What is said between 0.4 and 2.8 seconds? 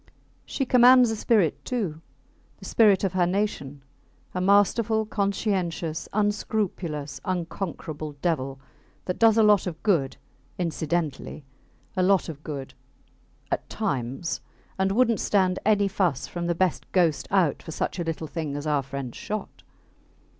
She commands a spirit, too the